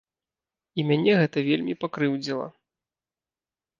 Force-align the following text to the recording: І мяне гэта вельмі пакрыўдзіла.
І 0.79 0.85
мяне 0.91 1.13
гэта 1.21 1.37
вельмі 1.49 1.73
пакрыўдзіла. 1.85 2.47